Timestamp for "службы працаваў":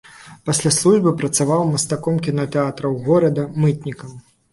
0.77-1.61